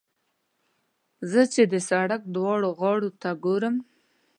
[1.31, 3.75] زه چې د سړک دواړو غاړو ته ګورم.